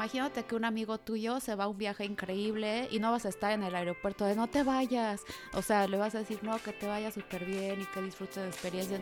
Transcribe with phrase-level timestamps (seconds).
[0.00, 3.28] imagínate que un amigo tuyo se va a un viaje increíble y no vas a
[3.28, 5.20] estar en el aeropuerto de no te vayas.
[5.52, 8.36] O sea, le vas a decir, no, que te vaya súper bien y que disfrutes
[8.36, 8.98] de la experiencia.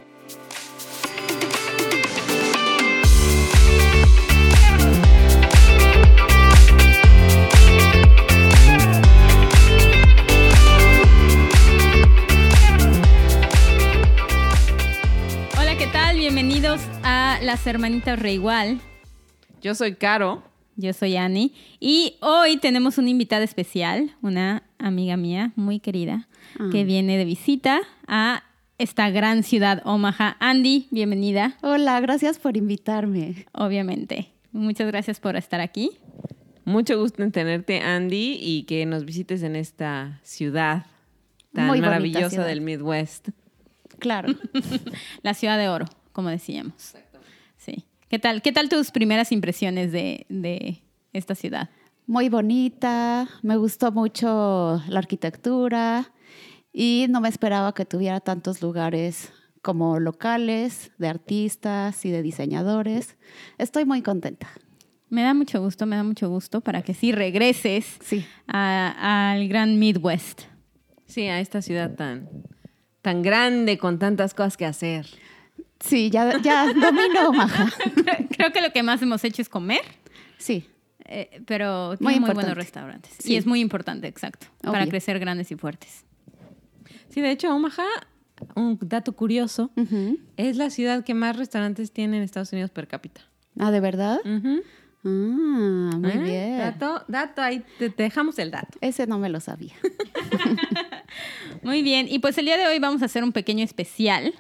[15.61, 16.17] Hola, ¿qué tal?
[16.17, 18.81] Bienvenidos a Las Hermanitas Reigual.
[19.61, 20.48] Yo soy Caro.
[20.79, 21.53] Yo soy Annie.
[21.81, 26.29] Y hoy tenemos una invitada especial, una amiga mía muy querida,
[26.71, 28.45] que viene de visita a
[28.79, 30.37] esta gran ciudad, Omaha.
[30.39, 31.57] Andy, bienvenida.
[31.63, 33.47] Hola, gracias por invitarme.
[33.51, 34.31] Obviamente.
[34.53, 35.91] Muchas gracias por estar aquí.
[36.65, 40.87] Mucho gusto en tenerte, Andy, y que nos visites en esta ciudad
[41.53, 42.47] tan Muy maravillosa ciudad.
[42.47, 43.31] del Midwest.
[43.99, 44.33] Claro.
[45.23, 46.95] La ciudad de oro, como decíamos.
[48.09, 50.83] ¿Qué tal, qué tal tus primeras impresiones de, de
[51.13, 51.69] esta ciudad?
[52.07, 56.11] Muy bonita, me gustó mucho la arquitectura
[56.73, 63.17] y no me esperaba que tuviera tantos lugares como locales, de artistas y de diseñadores.
[63.59, 64.49] Estoy muy contenta.
[65.11, 68.25] Me da mucho gusto, me da mucho gusto para que sí regreses Sí.
[68.47, 70.43] a- al gran Midwest.
[71.07, 72.29] Sí, a esta ciudad tan,
[73.03, 75.07] tan grande, con tantas cosas que hacer.
[75.81, 77.71] Sí, ya, ya domino Omaha.
[78.37, 79.83] Creo que lo que más hemos hecho es comer,
[80.39, 80.65] Sí,
[81.05, 83.13] eh, pero Muy tiene muy, buenos restaurantes.
[83.19, 83.33] Sí.
[83.33, 86.05] Y es muy importante, exacto, para crecer grandes y fuertes.
[87.09, 87.87] Sí, de hecho, Omaha,
[88.55, 89.71] un dato curioso,
[90.37, 93.23] es la ciudad que más restaurantes tiene en Estados Unidos per cápita.
[93.59, 94.21] Ah, ¿de verdad?
[94.25, 94.31] Ah,
[95.03, 96.23] muy ¿Eh?
[96.23, 96.59] bien.
[96.59, 98.79] Dato, dato, ahí te, te dejamos el dato.
[98.81, 99.75] Ese no me lo sabía.
[101.63, 104.35] Muy bien, y pues el día de hoy vamos a hacer un pequeño especial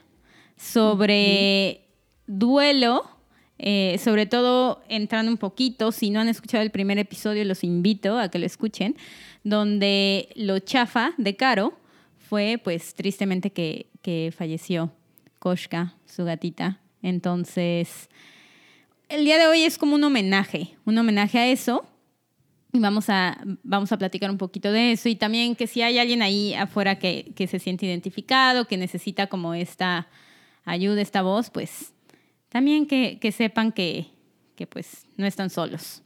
[0.58, 1.86] sobre
[2.26, 3.08] duelo,
[3.58, 8.18] eh, sobre todo entrando un poquito, si no han escuchado el primer episodio, los invito
[8.18, 8.96] a que lo escuchen,
[9.44, 11.78] donde lo chafa de Caro
[12.28, 14.92] fue pues tristemente que, que falleció
[15.38, 16.80] Koshka, su gatita.
[17.02, 18.08] Entonces,
[19.08, 21.86] el día de hoy es como un homenaje, un homenaje a eso.
[22.70, 25.98] Y vamos a, vamos a platicar un poquito de eso y también que si hay
[25.98, 30.06] alguien ahí afuera que, que se siente identificado, que necesita como esta
[30.68, 31.92] ayuda, esta voz, pues
[32.48, 34.06] también que, que sepan que,
[34.54, 36.02] que pues no están solos.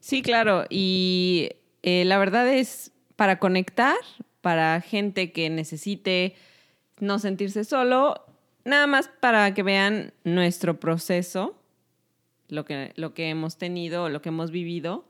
[0.00, 0.64] Sí, claro.
[0.68, 1.50] Y
[1.82, 3.96] eh, la verdad es para conectar,
[4.40, 6.34] para gente que necesite
[6.98, 8.24] no sentirse solo,
[8.64, 11.56] nada más para que vean nuestro proceso,
[12.48, 15.04] lo que, lo que hemos tenido, lo que hemos vivido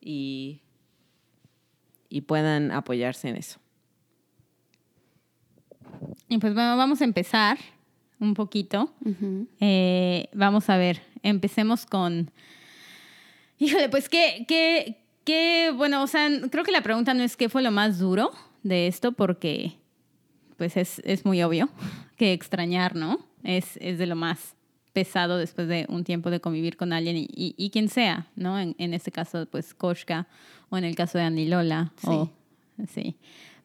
[0.00, 0.60] y,
[2.08, 3.60] y puedan apoyarse en eso.
[6.28, 7.58] Y pues bueno, vamos a empezar
[8.20, 8.92] un poquito.
[9.60, 12.30] Eh, vamos a ver, empecemos con...
[13.58, 17.48] Híjole, pues qué, qué, qué, bueno, o sea, creo que la pregunta no es qué
[17.48, 18.30] fue lo más duro
[18.62, 19.72] de esto, porque
[20.56, 21.68] pues es, es muy obvio
[22.16, 23.18] que extrañar, ¿no?
[23.42, 24.54] Es, es de lo más
[24.92, 28.58] pesado después de un tiempo de convivir con alguien y, y- y quien sea, ¿no?
[28.58, 30.26] En, en este caso, pues Koshka,
[30.70, 32.30] o en el caso de Andy Lola, o
[32.92, 33.16] sí.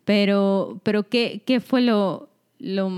[0.03, 2.29] Pero, pero ¿qué, qué fue lo,
[2.59, 2.91] lo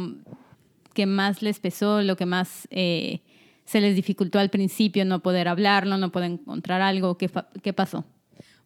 [0.97, 3.21] que más les pesó, lo que más eh,
[3.65, 7.19] se les dificultó al principio, no poder hablarlo, no poder encontrar algo?
[7.19, 7.29] ¿Qué,
[7.61, 8.03] qué pasó?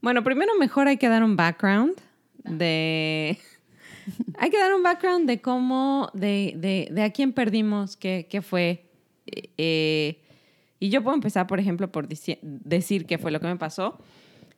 [0.02, 1.94] Bueno, primero mejor hay que dar un background
[2.46, 3.38] de...
[4.38, 8.42] hay que dar un background de cómo, de, de, de a quién perdimos, qué, qué
[8.42, 8.86] fue.
[9.26, 10.22] Eh,
[10.80, 14.00] y yo puedo empezar, por ejemplo, por decir qué fue lo que me pasó.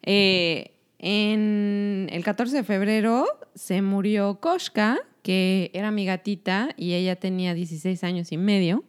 [0.04, 7.16] Eh, en el 14 de febrero se murió Koshka, que era mi gatita, y ella
[7.16, 8.84] tenía 16 años y medio.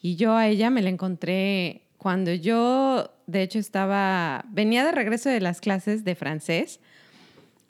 [0.00, 5.28] Y yo a ella me la encontré cuando yo, de hecho, estaba, venía de regreso
[5.28, 6.80] de las clases de francés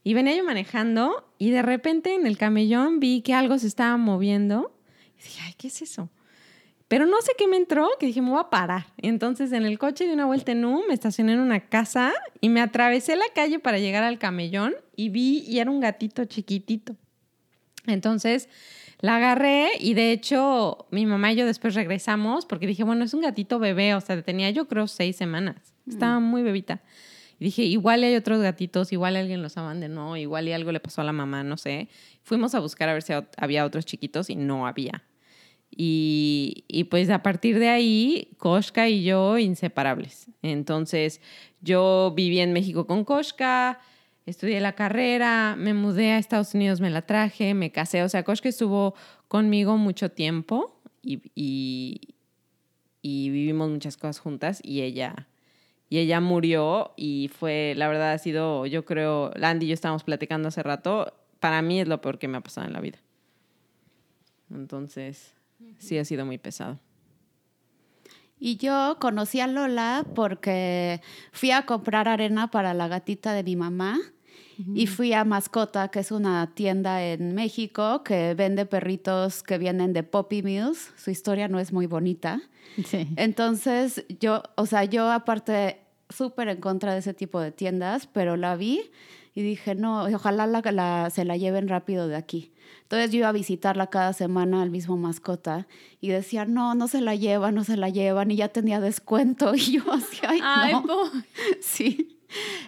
[0.05, 3.97] y venía yo manejando y de repente en el camellón vi que algo se estaba
[3.99, 4.75] moviendo.
[5.19, 6.09] Y dije, ay, ¿qué es eso?
[6.89, 8.87] Pero no sé qué me entró, que dije, me voy a parar.
[8.97, 12.49] Entonces en el coche de una vuelta en U me estacioné en una casa y
[12.49, 16.97] me atravesé la calle para llegar al camellón y vi y era un gatito chiquitito.
[17.87, 18.49] Entonces
[19.01, 23.15] la agarré y de hecho mi mamá y yo después regresamos porque dije, bueno, es
[23.15, 26.83] un gatito bebé, o sea, tenía yo creo seis semanas, estaba muy bebita.
[27.41, 31.01] Y dije, igual hay otros gatitos, igual alguien los abandonó, igual y algo le pasó
[31.01, 31.89] a la mamá, no sé.
[32.23, 35.03] Fuimos a buscar a ver si había otros chiquitos y no había.
[35.69, 40.29] Y, y pues a partir de ahí, Koshka y yo inseparables.
[40.43, 41.21] Entonces,
[41.61, 43.81] yo viví en México con Koshka,
[44.27, 48.03] estudié la carrera, me mudé a Estados Unidos, me la traje, me casé.
[48.03, 48.95] O sea, Koshka estuvo
[49.29, 52.15] conmigo mucho tiempo y, y,
[53.03, 55.29] y vivimos muchas cosas juntas y ella,
[55.89, 60.05] y ella murió y fue, la verdad ha sido, yo creo, Landy y yo estábamos
[60.05, 62.99] platicando hace rato, para mí es lo peor que me ha pasado en la vida.
[64.51, 65.35] Entonces,
[65.79, 66.79] sí ha sido muy pesado.
[68.45, 71.01] Y yo conocí a Lola porque
[71.31, 74.01] fui a comprar arena para la gatita de mi mamá
[74.75, 79.93] y fui a Mascota, que es una tienda en México que vende perritos que vienen
[79.93, 80.93] de Poppy Mills.
[80.97, 82.41] Su historia no es muy bonita.
[82.85, 83.09] Sí.
[83.17, 85.81] Entonces, yo, o sea, yo aparte
[86.11, 88.91] súper en contra de ese tipo de tiendas, pero la vi
[89.35, 92.52] y dije, no, ojalá la, la- se la lleven rápido de aquí.
[92.83, 95.67] Entonces yo iba a visitarla cada semana al mismo mascota
[96.01, 99.55] y decía, no, no se la llevan, no se la llevan y ya tenía descuento
[99.55, 100.83] y yo así, ay, Ay, no.
[100.83, 101.11] po-
[101.61, 102.19] Sí.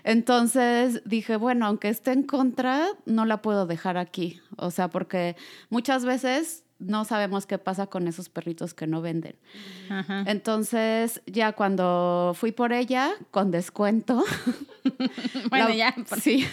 [0.05, 4.41] Entonces dije, bueno, aunque esté en contra, no la puedo dejar aquí.
[4.57, 5.37] O sea, porque
[5.71, 9.37] muchas veces no sabemos qué pasa con esos perritos que no venden.
[9.89, 10.25] Ajá.
[10.27, 14.23] Entonces, ya cuando fui por ella, con descuento.
[15.49, 15.95] Bueno, la- ya.
[16.21, 16.47] Sí.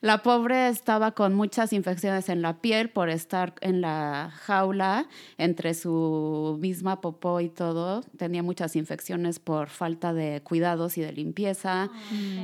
[0.00, 5.06] La pobre estaba con muchas infecciones en la piel por estar en la jaula
[5.38, 8.02] entre su misma popó y todo.
[8.16, 11.88] Tenía muchas infecciones por falta de cuidados y de limpieza.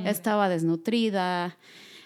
[0.05, 1.57] Estaba desnutrida.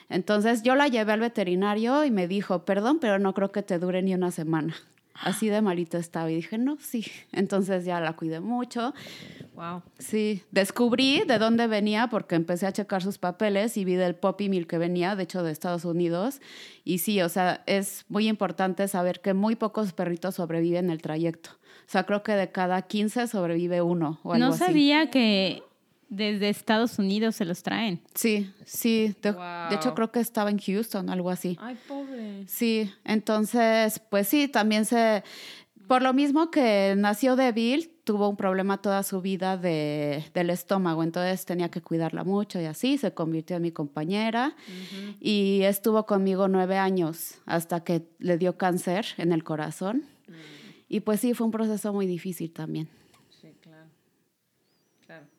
[0.09, 3.77] Entonces yo la llevé al veterinario y me dijo, perdón, pero no creo que te
[3.80, 4.75] dure ni una semana.
[5.19, 6.30] Así de malito estaba.
[6.31, 7.04] Y dije, no, sí.
[7.31, 8.94] Entonces ya la cuidé mucho.
[9.56, 9.81] Wow.
[9.98, 14.48] Sí, descubrí de dónde venía porque empecé a checar sus papeles y vi del Poppy
[14.48, 16.39] Mill que venía, de hecho de Estados Unidos.
[16.83, 21.50] Y sí, o sea, es muy importante saber que muy pocos perritos sobreviven el trayecto.
[21.88, 24.65] O sea, creo que de cada 15 sobrevive uno o algo No así.
[24.65, 25.63] sabía que
[26.09, 28.01] desde Estados Unidos se los traen.
[28.15, 29.15] Sí, sí.
[29.21, 29.69] De, Wow.
[29.69, 31.57] de hecho, creo que estaba en Houston, algo así.
[31.59, 32.45] Ay, pobre.
[32.48, 35.24] Sí, entonces, pues sí, también se...
[35.88, 41.01] Por lo mismo que nació débil, tuvo un problema toda su vida de, del estómago,
[41.01, 44.54] entonces tenía que cuidarla mucho y así, se convirtió en mi compañera
[45.21, 50.04] y estuvo conmigo nueve años hasta que le dio cáncer en el corazón.
[50.89, 52.89] Y pues sí, fue un proceso muy difícil también.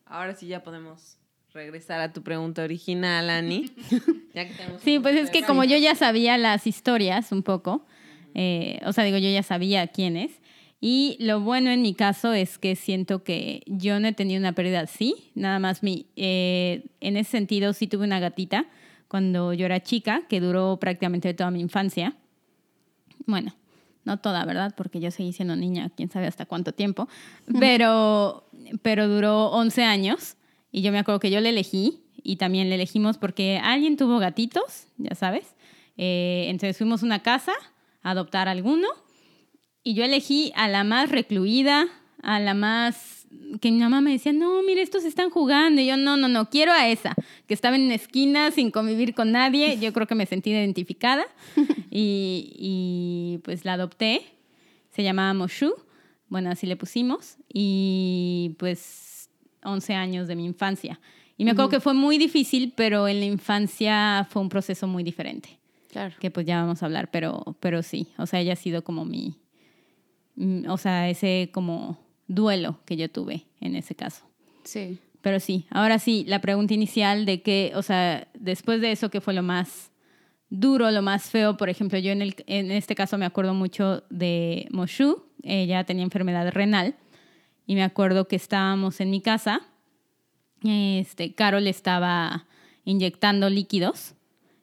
[0.08, 1.18] Ahora sí ya podemos
[1.52, 3.70] regresar a tu pregunta original, Ani.
[4.34, 7.86] Ya que tenemos Sí, pues es que como yo ya sabía las historias un poco,
[8.34, 10.30] eh, o sea, digo, yo ya sabía quién es.
[10.80, 14.52] Y lo bueno en mi caso es que siento que yo no he tenido una
[14.52, 18.66] pérdida así, nada más mi, eh, en ese sentido sí tuve una gatita
[19.08, 22.14] cuando yo era chica, que duró prácticamente toda mi infancia.
[23.26, 23.56] Bueno,
[24.04, 24.74] no toda, ¿verdad?
[24.76, 27.08] Porque yo seguí siendo niña, quién sabe hasta cuánto tiempo,
[27.58, 28.47] pero,
[28.82, 30.36] pero duró 11 años
[30.70, 34.18] y yo me acuerdo que yo le elegí y también le elegimos porque alguien tuvo
[34.18, 35.54] gatitos, ya sabes.
[35.96, 37.52] Eh, entonces fuimos a una casa
[38.02, 38.88] a adoptar alguno
[39.82, 41.86] y yo elegí a la más recluida,
[42.22, 43.18] a la más
[43.60, 45.80] que mi mamá me decía, no, mire, estos están jugando.
[45.80, 47.14] Y yo, no, no, no, quiero a esa,
[47.46, 49.78] que estaba en una esquina sin convivir con nadie.
[49.78, 51.26] Yo creo que me sentí identificada
[51.90, 54.26] y, y, pues la adopté.
[54.90, 55.74] Se llamaba Moshu,
[56.28, 57.36] bueno, así le pusimos.
[57.52, 59.30] Y pues
[59.64, 61.00] 11 años de mi infancia.
[61.36, 65.04] Y me acuerdo que fue muy difícil, pero en la infancia fue un proceso muy
[65.04, 65.58] diferente
[65.90, 66.14] Claro.
[66.18, 69.04] que pues ya vamos a hablar, pero, pero sí, o sea, ella ha sido como
[69.04, 69.36] mi,
[70.36, 74.24] mm, o sea, ese como duelo que yo tuve en ese caso.
[74.64, 74.98] Sí.
[75.22, 79.20] Pero sí, ahora sí, la pregunta inicial de que, o sea, después de eso, ¿qué
[79.20, 79.87] fue lo más
[80.50, 81.56] duro, lo más feo?
[81.56, 86.04] Por ejemplo, yo en, el, en este caso me acuerdo mucho de Moshu, ella tenía
[86.04, 86.94] enfermedad renal
[87.66, 89.60] y me acuerdo que estábamos en mi casa,
[90.64, 92.46] este, Carol estaba
[92.84, 94.14] inyectando líquidos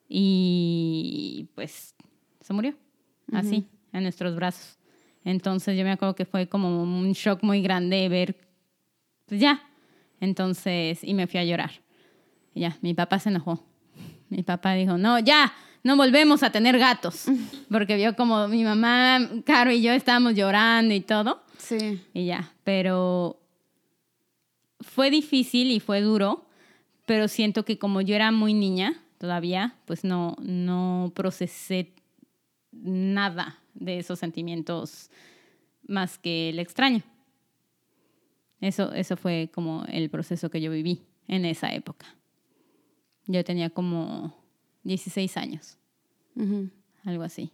[0.10, 1.96] y pues
[2.42, 2.76] se murió,
[3.32, 4.78] así, en nuestros brazos.
[5.24, 8.36] Entonces yo me acuerdo que fue como un shock muy grande ver,
[9.26, 9.64] pues ya.
[10.20, 11.72] Entonces, y me fui a llorar.
[12.54, 13.64] Y ya, mi papá se enojó.
[14.30, 15.54] Mi papá dijo, no, ya,
[15.86, 17.26] no volvemos a tener gatos.
[17.70, 21.44] Porque vio como mi mamá, Caro y yo estábamos llorando y todo.
[21.60, 22.02] Sí.
[22.12, 23.40] Y ya, pero
[24.80, 26.44] fue difícil y fue duro,
[27.06, 31.94] pero siento que como yo era muy niña todavía, pues no, no procesé
[32.72, 35.12] nada de esos sentimientos
[35.88, 37.04] más que el extraño.
[38.60, 42.08] Eso, eso fue como el proceso que yo viví en esa época.
[43.28, 44.45] Yo tenía como
[44.86, 45.78] 16 años,
[47.04, 47.52] algo así.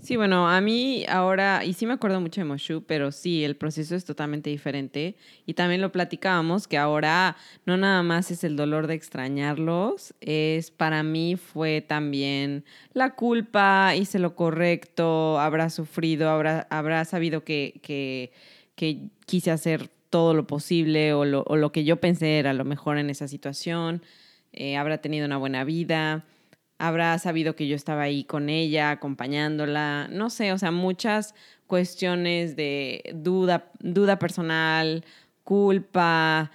[0.00, 3.56] Sí, bueno, a mí ahora, y sí me acuerdo mucho de Moshu, pero sí, el
[3.56, 5.16] proceso es totalmente diferente.
[5.44, 10.70] Y también lo platicábamos, que ahora no nada más es el dolor de extrañarlos, es
[10.70, 17.80] para mí fue también la culpa, hice lo correcto, habrá sufrido, habrá, habrá sabido que,
[17.82, 18.32] que,
[18.76, 22.64] que quise hacer todo lo posible o lo, o lo que yo pensé era lo
[22.64, 24.02] mejor en esa situación,
[24.52, 26.24] eh, habrá tenido una buena vida,
[26.78, 31.34] habrá sabido que yo estaba ahí con ella, acompañándola, no sé, o sea, muchas
[31.66, 35.04] cuestiones de duda, duda personal,
[35.44, 36.50] culpa,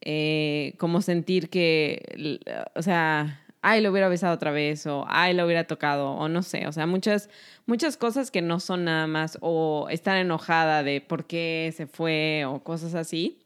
[0.00, 2.38] eh, como sentir que,
[2.74, 6.42] o sea, ay, lo hubiera besado otra vez, o ay, lo hubiera tocado, o no
[6.42, 7.30] sé, o sea, muchas,
[7.66, 12.44] muchas cosas que no son nada más, o estar enojada de por qué se fue,
[12.46, 13.38] o cosas así.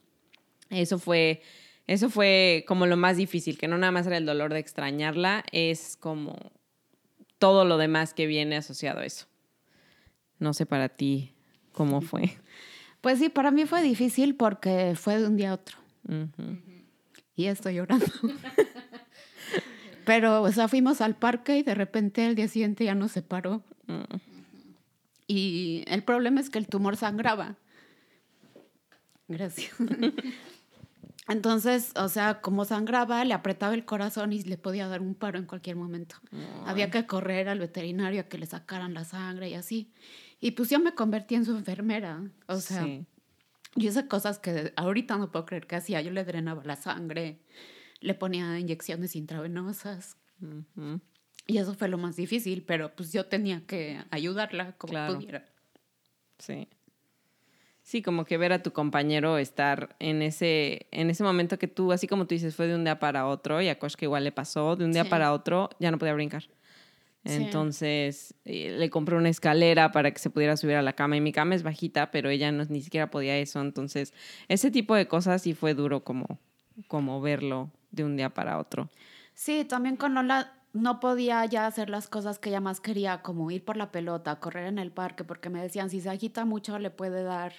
[0.71, 1.41] Eso fue,
[1.89, 5.43] eso fue como lo más difícil, que no nada más era el dolor de extrañarla,
[5.53, 6.37] es como
[7.39, 9.27] todo lo demás que viene asociado a eso.
[10.39, 11.33] No sé para ti
[11.73, 12.39] cómo fue.
[13.01, 15.79] Pues sí, para mí fue difícil porque fue de un día a otro.
[17.37, 18.05] Y estoy llorando.
[20.05, 23.63] Pero, o sea, fuimos al parque y de repente el día siguiente ya nos separó.
[23.87, 24.17] Mm.
[25.29, 27.55] Y el problema es que el tumor sangraba.
[29.29, 29.73] Gracias.
[31.29, 35.39] Entonces, o sea, como sangraba, le apretaba el corazón y le podía dar un paro
[35.39, 36.17] en cualquier momento.
[36.65, 39.93] Había que correr al veterinario a que le sacaran la sangre y así.
[40.41, 42.23] Y pues yo me convertí en su enfermera.
[42.47, 46.01] O sea, yo hice cosas que ahorita no puedo creer que hacía.
[46.01, 47.41] Yo le drenaba la sangre,
[48.01, 50.17] le ponía inyecciones intravenosas.
[51.47, 55.45] Y eso fue lo más difícil, pero pues yo tenía que ayudarla como pudiera.
[56.39, 56.69] Sí.
[57.89, 61.91] Sí, como que ver a tu compañero estar en ese, en ese momento que tú,
[61.91, 64.31] así como tú dices, fue de un día para otro, y a Koshka igual le
[64.31, 66.45] pasó, de un día para otro ya no podía brincar.
[67.25, 71.23] Entonces eh, le compré una escalera para que se pudiera subir a la cama y
[71.23, 73.59] mi cama es bajita, pero ella no, ni siquiera podía eso.
[73.63, 74.13] Entonces
[74.49, 76.39] ese tipo de cosas sí fue duro como,
[76.89, 78.91] como verlo de un día para otro.
[79.33, 83.51] Sí, también con Lola no podía ya hacer las cosas que ella más quería, como
[83.51, 86.79] ir por la pelota, correr en el parque, porque me decían, si se agita mucho
[86.79, 87.53] le puede dar,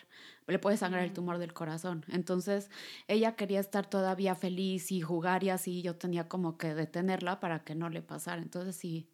[0.47, 2.05] le puede sangrar el tumor del corazón.
[2.09, 2.69] Entonces,
[3.07, 7.63] ella quería estar todavía feliz y jugar y así, yo tenía como que detenerla para
[7.63, 8.41] que no le pasara.
[8.41, 9.09] Entonces, sí,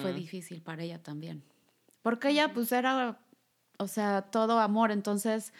[0.00, 1.44] fue difícil para ella también.
[2.02, 3.20] Porque ella, pues, era,
[3.78, 5.52] o sea, todo amor, entonces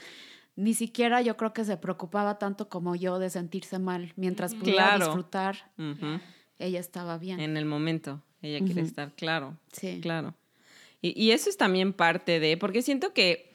[0.57, 4.97] ni siquiera yo creo que se preocupaba tanto como yo de sentirse mal, mientras pudiera
[4.97, 5.71] disfrutar
[6.59, 7.41] ella estaba bien.
[7.41, 9.57] En el momento, ella quiere estar, claro.
[9.73, 10.01] Sí.
[10.01, 10.35] Claro.
[11.01, 13.53] Y, y, eso es también parte de, porque siento que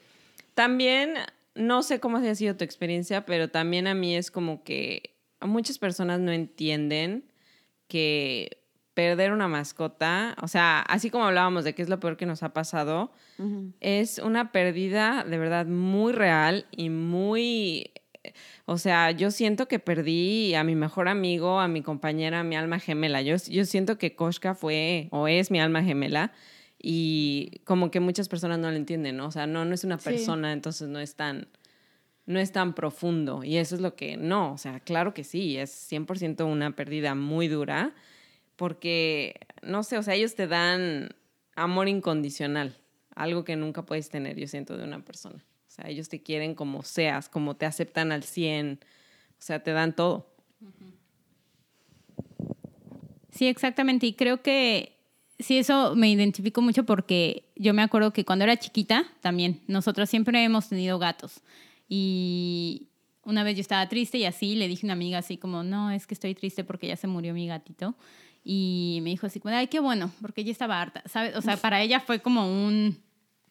[0.54, 1.14] también,
[1.54, 5.78] no sé cómo ha sido tu experiencia, pero también a mí es como que muchas
[5.78, 7.30] personas no entienden
[7.88, 12.26] que perder una mascota, o sea, así como hablábamos de qué es lo peor que
[12.26, 13.12] nos ha pasado,
[13.80, 17.90] es una pérdida de verdad muy real y muy
[18.66, 22.56] o sea, yo siento que perdí a mi mejor amigo, a mi compañera, a mi
[22.56, 23.22] alma gemela.
[23.22, 26.32] Yo, yo siento que Koshka fue o es mi alma gemela
[26.78, 29.26] y como que muchas personas no lo entienden, ¿no?
[29.26, 31.48] O sea, no, no es una persona, entonces no es tan
[32.26, 35.58] no es tan profundo y eso es lo que no, o sea, claro que sí,
[35.58, 37.94] es 100% una pérdida muy dura
[38.56, 41.10] porque no sé, o sea, ellos te dan
[41.54, 42.76] amor incondicional,
[43.14, 45.44] algo que nunca puedes tener, yo siento, de una persona.
[45.74, 49.72] O sea, ellos te quieren como seas, como te aceptan al 100, o sea, te
[49.72, 50.32] dan todo.
[53.32, 54.06] Sí, exactamente.
[54.06, 54.96] Y creo que
[55.40, 60.08] sí, eso me identifico mucho porque yo me acuerdo que cuando era chiquita, también, nosotros
[60.08, 61.40] siempre hemos tenido gatos.
[61.88, 62.90] Y
[63.24, 65.90] una vez yo estaba triste y así le dije a una amiga así como, no,
[65.90, 67.96] es que estoy triste porque ya se murió mi gatito.
[68.44, 71.34] Y me dijo así como, ay, qué bueno, porque ella estaba harta, ¿sabes?
[71.34, 72.96] O sea, para ella fue como un,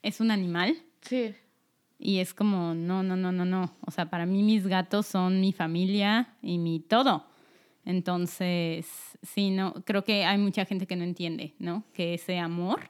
[0.02, 0.78] es un animal.
[1.02, 1.36] Sí.
[2.06, 3.72] Y es como, no, no, no, no, no.
[3.80, 7.26] O sea, para mí mis gatos son mi familia y mi todo.
[7.86, 11.86] Entonces, sí, no, creo que hay mucha gente que no entiende, ¿no?
[11.94, 12.90] Que ese amor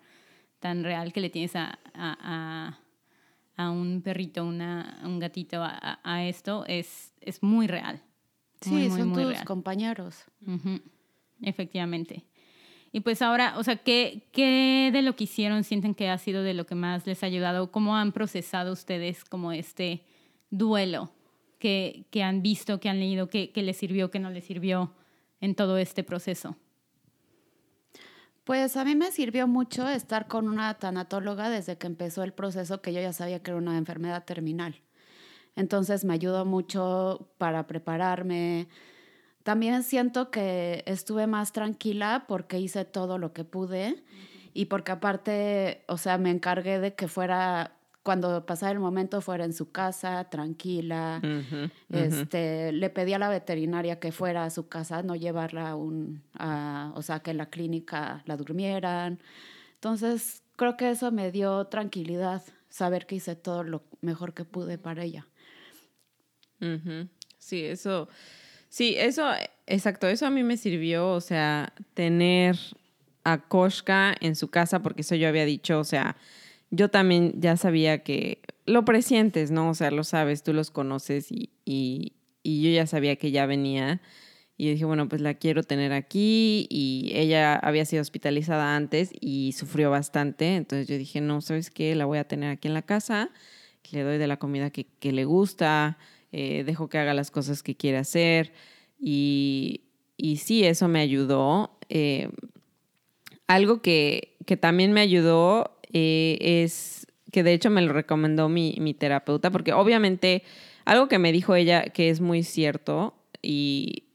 [0.60, 2.80] tan real que le tienes a, a,
[3.56, 8.02] a, un perrito, una, un gatito, a, esto, es, es muy real.
[8.62, 10.26] Sí, son tus compañeros.
[11.40, 12.26] Efectivamente.
[12.96, 16.44] Y pues ahora, o sea, ¿qué, ¿qué de lo que hicieron sienten que ha sido
[16.44, 17.72] de lo que más les ha ayudado?
[17.72, 20.06] ¿Cómo han procesado ustedes como este
[20.52, 21.12] duelo
[21.58, 24.94] que, que han visto, que han leído, que, que les sirvió, que no les sirvió
[25.42, 26.56] en todo este proceso?
[28.44, 32.84] Pues a mí me sirvió mucho estar con una tanatóloga desde que empezó el proceso,
[32.84, 34.76] que yo ya sabía que era una enfermedad terminal.
[35.56, 38.68] Entonces me ayudó mucho para prepararme,
[39.44, 44.04] también siento que estuve más tranquila porque hice todo lo que pude
[44.54, 49.46] y porque aparte, o sea, me encargué de que fuera cuando pasara el momento fuera
[49.46, 51.22] en su casa, tranquila.
[51.90, 56.22] Este, le pedí a la veterinaria que fuera a su casa, no llevarla a un,
[56.96, 59.20] o sea, que en la clínica la durmieran.
[59.76, 64.78] Entonces, creo que eso me dio tranquilidad, saber que hice todo lo mejor que pude
[64.78, 65.28] para ella.
[67.38, 68.10] Sí, eso,
[68.74, 69.24] sí, eso,
[69.68, 72.58] exacto, eso a mí me sirvió, o sea, tener
[73.24, 76.18] a Koshka en su casa, porque eso yo había dicho, o sea,
[76.72, 79.70] yo también ya sabía que lo presientes, ¿no?
[79.70, 83.46] O sea, lo sabes, tú los conoces y, y, y yo ya sabía que ya
[83.46, 84.02] venía.
[84.58, 89.54] Y dije, bueno, pues la quiero tener aquí y ella había sido hospitalizada antes y
[89.54, 90.56] sufrió bastante.
[90.56, 91.96] Entonces yo dije, no, ¿sabes qué?
[91.96, 93.32] La voy a tener aquí en la casa,
[93.92, 95.98] le doy de la comida que, que le gusta,
[96.34, 98.52] eh, dejo que haga las cosas que quiere hacer.
[99.00, 99.82] Y,
[100.18, 101.78] y sí, eso me ayudó.
[101.90, 102.30] Eh,
[103.48, 108.76] algo que, que también me ayudó eh, es que de hecho me lo recomendó mi,
[108.80, 110.44] mi terapeuta, porque obviamente
[110.86, 114.06] algo que me dijo ella que es muy cierto y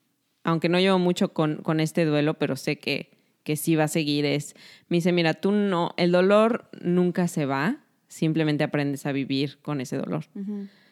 [0.42, 3.10] aunque no llevo mucho con, con este duelo, pero sé que,
[3.44, 4.56] que sí va a seguir, es,
[4.88, 9.80] me dice, mira, tú no, el dolor nunca se va, simplemente aprendes a vivir con
[9.80, 10.25] ese dolor.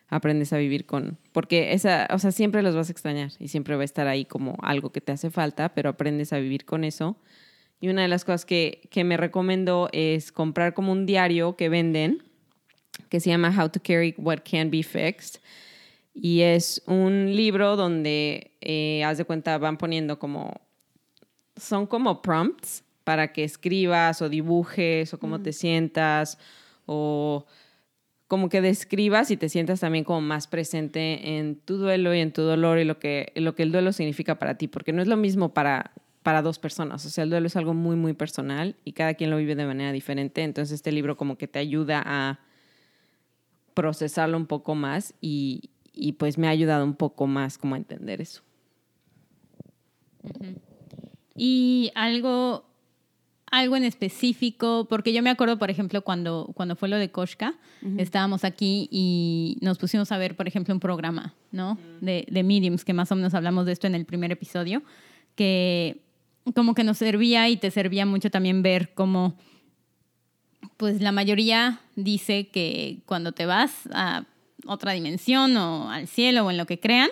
[0.09, 3.75] Aprendes a vivir con, porque esa, o sea, siempre los vas a extrañar y siempre
[3.75, 6.85] va a estar ahí como algo que te hace falta, pero aprendes a vivir con
[6.85, 7.17] eso.
[7.81, 11.69] Y una de las cosas que, que me recomendó es comprar como un diario que
[11.69, 12.23] venden,
[13.09, 15.41] que se llama How to Carry What Can Be Fixed.
[16.15, 20.63] Y es un libro donde, eh, haz de cuenta, van poniendo como,
[21.57, 26.39] son como prompts para que escribas o dibujes o cómo te sientas
[26.87, 27.45] o
[28.29, 32.33] como que describas y te sientas también como más presente en tu duelo y en
[32.33, 35.09] tu dolor y lo que, lo que el duelo significa para ti, porque no es
[35.09, 35.93] lo mismo para,
[36.23, 39.31] para dos personas, o sea, el duelo es algo muy, muy personal y cada quien
[39.31, 42.41] lo vive de manera diferente, entonces este libro como que te ayuda a
[43.75, 47.79] procesarlo un poco más y, y pues me ha ayudado un poco más como a
[47.79, 48.43] entender eso.
[51.35, 52.66] Y algo,
[53.51, 57.55] algo en específico, porque yo me acuerdo, por ejemplo, cuando, cuando fue lo de Koshka,
[57.97, 61.79] estábamos aquí y nos pusimos a ver, por ejemplo, un programa, ¿no?
[62.01, 64.83] De, de Mediums, que más o menos hablamos de esto en el primer episodio,
[65.37, 66.03] que
[66.55, 69.37] como que nos servía y te servía mucho también ver cómo,
[70.77, 74.25] pues la mayoría dice que cuando te vas a
[74.67, 77.11] otra dimensión o al cielo o en lo que crean,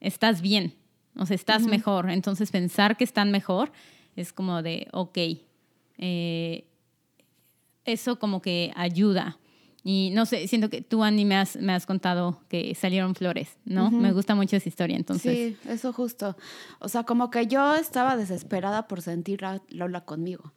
[0.00, 0.74] estás bien,
[1.16, 2.10] o sea, estás mejor.
[2.10, 3.72] Entonces pensar que están mejor
[4.16, 5.18] es como de, ok,
[5.98, 6.66] eh,
[7.84, 9.38] eso como que ayuda.
[9.86, 13.58] Y no sé, siento que tú, Annie, me has, me has contado que salieron flores,
[13.66, 13.90] ¿no?
[13.90, 15.36] Me gusta mucho esa historia, entonces.
[15.36, 16.38] Sí, eso justo.
[16.78, 20.54] O sea, como que yo estaba desesperada por sentir a Lola conmigo.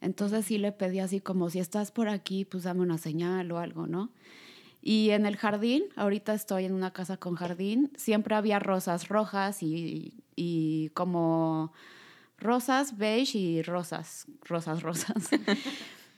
[0.00, 3.58] Entonces sí le pedí así como, si estás por aquí, pues dame una señal o
[3.58, 4.12] algo, ¿no?
[4.80, 9.62] Y en el jardín, ahorita estoy en una casa con jardín, siempre había rosas rojas
[9.62, 11.74] y, y como
[12.40, 15.28] rosas beige y rosas, rosas, rosas.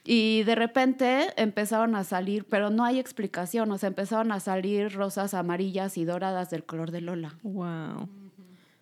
[0.05, 4.93] y de repente empezaron a salir, pero no hay explicación, o sea, empezaron a salir
[4.93, 7.35] rosas amarillas y doradas del color de Lola.
[7.43, 8.09] Wow.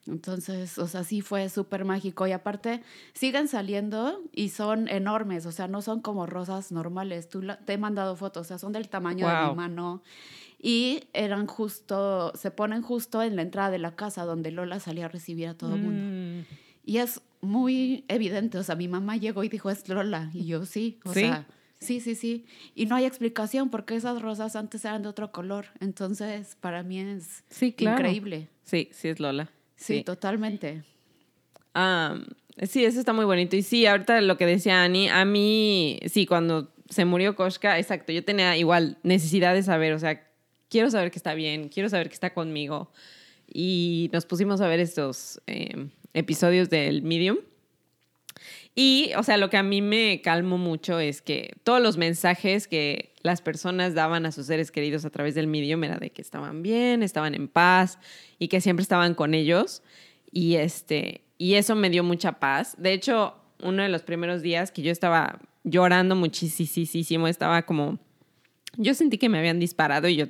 [0.06, 2.26] Entonces, o sea, sí fue súper mágico.
[2.26, 7.28] Y aparte, siguen saliendo y son enormes, o sea, no son como rosas normales.
[7.28, 10.02] Tú la- te he mandado fotos, o sea, son del tamaño de mi mano.
[10.62, 15.04] Y eran justo, se ponen justo en la entrada de la casa donde Lola salía
[15.04, 16.00] a recibir a todo el mundo.
[16.84, 20.30] Y es muy evidente, o sea, mi mamá llegó y dijo, es Lola.
[20.34, 21.20] Y yo, sí, o ¿Sí?
[21.20, 21.46] sea,
[21.78, 22.44] sí, sí, sí.
[22.74, 25.66] Y no hay explicación porque esas rosas antes eran de otro color.
[25.80, 27.98] Entonces, para mí es Sí, claro.
[28.00, 28.48] increíble.
[28.64, 29.50] Sí, sí es Lola.
[29.76, 30.04] Sí, Sí.
[30.04, 30.84] totalmente.
[31.72, 32.26] Am,
[32.68, 33.56] sí, eso está muy bonito.
[33.56, 38.12] Y sí, ahorita lo que decía Ani, a mí, sí, cuando se murió Koshka, exacto,
[38.12, 40.26] yo tenía igual necesidad de saber, o sea,
[40.68, 42.90] quiero saber que está bien, quiero saber que está conmigo.
[43.52, 47.38] Y nos pusimos a ver estos eh, episodios del Medium.
[48.74, 52.68] Y, o sea, lo que a mí me calmó mucho es que todos los mensajes
[52.68, 56.22] que las personas daban a sus seres queridos a través del Medium era de que
[56.22, 57.98] estaban bien, estaban en paz
[58.38, 59.82] y que siempre estaban con ellos.
[60.32, 62.76] Y, este, y eso me dio mucha paz.
[62.78, 67.98] De hecho, uno de los primeros días que yo estaba llorando muchísimo, estaba como...
[68.76, 70.26] Yo sentí que me habían disparado y yo,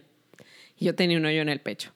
[0.79, 1.93] yo tenía un hoyo en el pecho.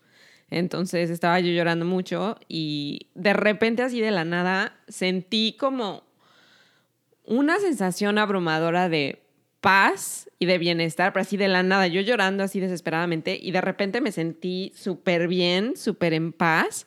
[0.51, 6.05] Entonces estaba yo llorando mucho y de repente así de la nada sentí como
[7.25, 9.23] una sensación abrumadora de
[9.61, 13.63] paz y de bienestar, pero así de la nada, yo llorando así desesperadamente y de
[13.63, 16.87] repente me sentí súper bien, súper en paz.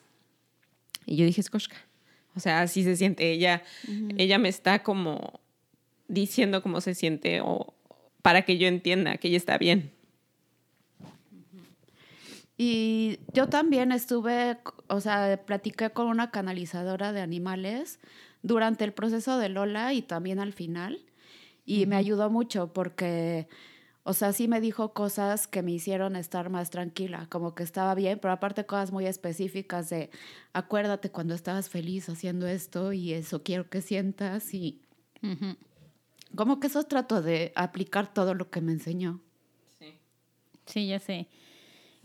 [1.04, 1.76] Y yo dije, es Koshka.
[2.36, 3.64] O sea, así se siente ella.
[4.16, 5.40] Ella me está como
[6.06, 7.74] diciendo cómo se siente o
[8.22, 9.90] para que yo entienda que ella está bien.
[12.60, 18.00] Y yo también estuve, o sea, platiqué con una canalizadora de animales
[18.42, 21.00] durante el proceso de Lola y también al final.
[21.64, 23.46] Y me ayudó mucho porque,
[24.02, 27.94] o sea, sí me dijo cosas que me hicieron estar más tranquila, como que estaba
[27.94, 30.10] bien, pero aparte cosas muy específicas de,
[30.52, 34.82] acuérdate cuando estabas feliz haciendo esto y eso quiero que sientas y
[36.34, 39.20] como que eso trato de aplicar todo lo que me enseñó.
[39.78, 39.94] Sí.
[40.66, 41.28] Sí, ya sé.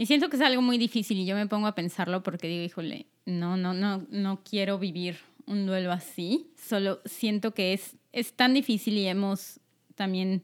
[0.04, 2.62] Y siento que es algo muy difícil y yo me pongo a pensarlo porque digo,
[2.62, 6.52] híjole, no, no, no, no quiero vivir un duelo así.
[6.58, 9.62] Solo siento que es, es tan difícil y hemos
[9.96, 10.44] también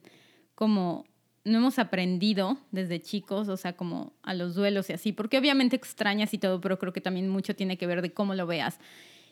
[0.55, 1.03] como
[1.43, 5.75] no hemos aprendido desde chicos, o sea, como a los duelos y así, porque obviamente
[5.75, 8.79] extrañas y todo, pero creo que también mucho tiene que ver de cómo lo veas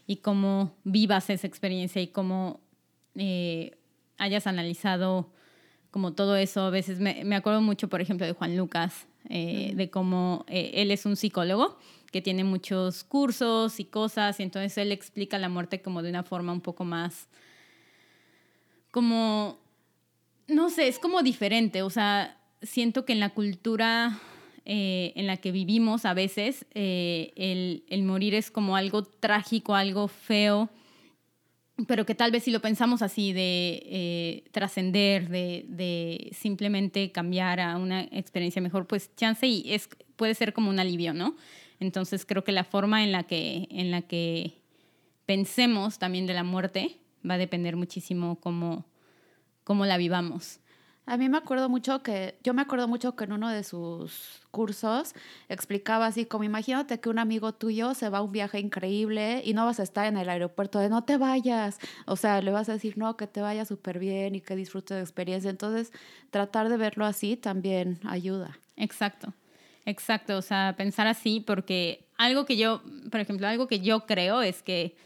[0.07, 2.59] y cómo vivas esa experiencia y cómo
[3.15, 3.77] eh,
[4.17, 5.31] hayas analizado
[5.89, 6.63] como todo eso.
[6.63, 10.71] A veces me, me, acuerdo mucho, por ejemplo, de Juan Lucas, eh, de cómo eh,
[10.75, 11.77] él es un psicólogo
[12.11, 16.23] que tiene muchos cursos y cosas, y entonces él explica la muerte como de una
[16.23, 17.27] forma un poco más
[18.91, 19.59] como
[20.47, 24.19] no sé, es como diferente, o sea, siento que en la cultura
[24.65, 30.07] eh, en la que vivimos a veces, eh, el, morir es como algo trágico, algo
[30.07, 30.69] feo,
[31.85, 37.77] pero que tal vez si lo pensamos así de eh, trascender, de, simplemente cambiar a
[37.77, 41.35] una experiencia mejor, pues chance y es, puede ser como un alivio, ¿no?
[41.79, 44.55] Entonces creo que la forma en la que, en la que
[45.27, 46.97] pensemos también de la muerte
[47.29, 48.85] va a depender muchísimo cómo
[49.67, 50.61] cómo la vivamos.
[51.09, 54.41] A mí me acuerdo mucho que, yo me acuerdo mucho que en uno de sus
[54.51, 55.13] cursos
[55.47, 59.53] explicaba así como imagínate que un amigo tuyo se va a un viaje increíble y
[59.53, 61.79] no vas a estar en el aeropuerto de no te vayas.
[62.07, 64.97] O sea, le vas a decir no, que te vaya súper bien y que disfrutes
[64.97, 65.49] de experiencia.
[65.49, 65.93] Entonces,
[66.29, 68.59] tratar de verlo así también ayuda.
[68.75, 69.33] Exacto,
[69.85, 70.37] exacto.
[70.37, 74.61] O sea, pensar así porque algo que yo, por ejemplo, algo que yo creo es
[74.61, 74.97] que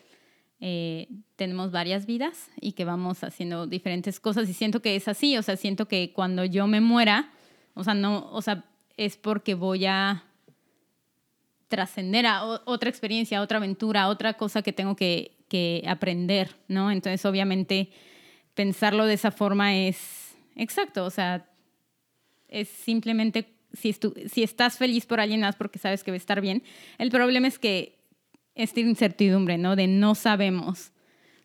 [0.64, 5.36] eh, tenemos varias vidas y que vamos haciendo diferentes cosas y siento que es así,
[5.36, 7.32] o sea, siento que cuando yo me muera,
[7.74, 8.64] o sea, no, o sea,
[8.96, 10.24] es porque voy a
[11.68, 16.92] trascender a otra experiencia, otra aventura, otra cosa que tengo que, que aprender, ¿no?
[16.92, 17.90] Entonces, obviamente,
[18.54, 21.50] pensarlo de esa forma es exacto, o sea,
[22.50, 23.96] es simplemente si,
[24.30, 26.62] si estás feliz por alguien más porque sabes que va a estar bien.
[27.00, 28.01] El problema es que
[28.56, 29.76] esta incertidumbre, ¿no?
[29.76, 30.92] De no sabemos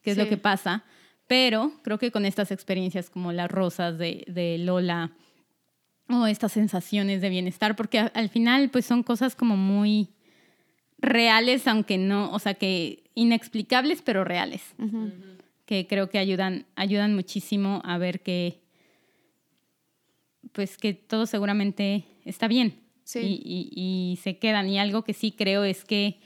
[0.02, 0.84] qué es lo que pasa,
[1.26, 5.12] pero creo que con estas experiencias como las rosas de, Lola
[6.08, 10.10] o estas sensaciones de bienestar, porque al final pues son cosas como muy
[10.98, 14.62] reales, aunque no, o sea, que inexplicables, pero reales,
[15.64, 18.60] que creo que ayudan, ayudan muchísimo a ver que,
[20.52, 22.80] pues que todo seguramente está bien
[23.14, 24.68] y se quedan.
[24.68, 26.20] Y algo que sí creo es que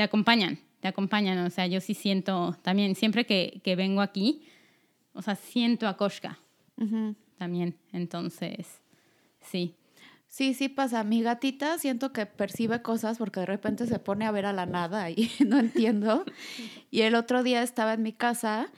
[0.00, 1.36] te acompañan, te acompañan.
[1.40, 4.46] O sea, yo sí siento también, siempre que, que vengo aquí,
[5.12, 6.38] o sea, siento a Koshka
[7.36, 7.76] también.
[7.92, 8.80] Entonces,
[9.42, 9.74] sí.
[10.26, 11.04] Sí, sí pasa.
[11.04, 14.64] Mi gatita siento que percibe cosas porque de repente se pone a ver a la
[14.64, 16.24] nada y no entiendo.
[16.90, 18.68] Y el otro día estaba en mi casa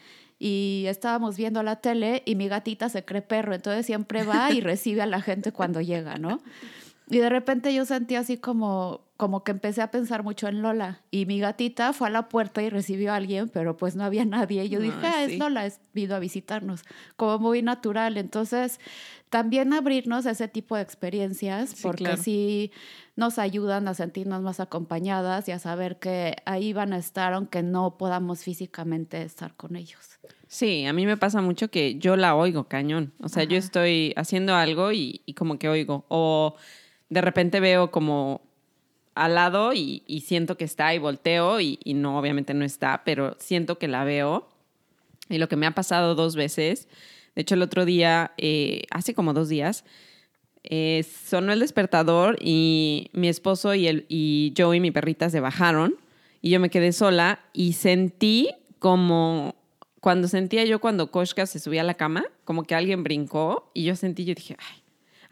[0.40, 4.60] y estábamos viendo la tele y mi gatita se cree perro, entonces siempre va y
[4.60, 6.40] recibe a la gente cuando llega, ¿no?
[7.08, 11.00] Y de repente yo sentí así como, como que empecé a pensar mucho en Lola.
[11.12, 14.24] Y mi gatita fue a la puerta y recibió a alguien, pero pues no había
[14.24, 14.64] nadie.
[14.64, 16.82] Y yo dije, ah, es Lola, es vino a visitarnos.
[17.14, 18.16] Como muy natural.
[18.16, 18.80] Entonces,
[19.30, 22.72] también abrirnos a ese tipo de experiencias, porque sí
[23.14, 27.62] nos ayudan a sentirnos más acompañadas y a saber que ahí van a estar, aunque
[27.62, 30.18] no podamos físicamente estar con ellos.
[30.48, 33.12] Sí, a mí me pasa mucho que yo la oigo cañón.
[33.20, 36.06] O sea, yo estoy haciendo algo y, y como que oigo.
[36.08, 36.56] O
[37.08, 38.51] de repente veo como
[39.14, 43.78] al lado y, siento que está y volteo y, no, obviamente no está, pero siento
[43.78, 44.48] que la veo.
[45.28, 46.88] Y lo que me ha pasado dos veces,
[47.34, 49.84] de hecho el otro día, eh, hace como dos días,
[50.64, 55.40] eh, sonó el despertador y mi esposo y, el, y yo y mi perrita se
[55.40, 55.96] bajaron
[56.40, 59.56] y yo me quedé sola y sentí como
[60.00, 63.84] cuando sentía yo cuando Koshka se subía a la cama, como que alguien brincó y
[63.84, 64.81] yo sentí, yo dije, ay,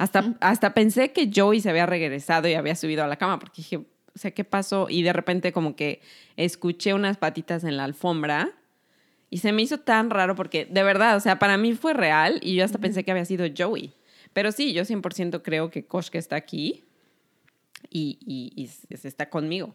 [0.00, 3.58] hasta, hasta pensé que Joey se había regresado y había subido a la cama porque
[3.58, 3.84] dije, o
[4.14, 4.86] sea, ¿qué pasó?
[4.88, 6.00] Y de repente como que
[6.38, 8.50] escuché unas patitas en la alfombra
[9.28, 12.40] y se me hizo tan raro porque de verdad, o sea, para mí fue real
[12.42, 13.92] y yo hasta pensé que había sido Joey.
[14.32, 16.82] Pero sí, yo 100% creo que Koshka está aquí
[17.90, 18.70] y, y,
[19.06, 19.74] está conmigo.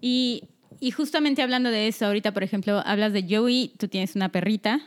[0.00, 0.44] Y,
[0.78, 4.80] y justamente hablando de eso, ahorita, por ejemplo, hablas de Joey, tú tienes una perrita,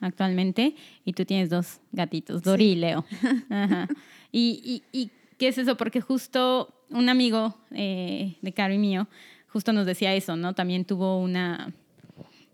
[0.00, 3.04] actualmente y tú tienes dos gatitos, Dori y Leo.
[4.32, 5.78] Y, y, qué es eso?
[5.78, 9.08] Porque justo un amigo eh, de Caro y mío
[9.56, 10.54] justo nos decía eso, ¿no?
[10.54, 11.72] También tuvo una,